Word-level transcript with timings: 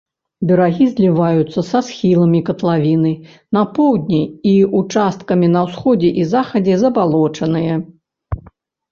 Берагі 0.49 0.85
зліваюцца 0.91 1.61
са 1.71 1.79
схіламі 1.89 2.39
катлавіны, 2.47 3.11
на 3.57 3.61
поўдні 3.75 4.21
і 4.51 4.53
ўчасткамі 4.79 5.47
на 5.57 5.61
ўсходзе 5.67 6.09
і 6.23 6.25
захадзе 6.33 6.79
забалочаныя. 6.85 7.73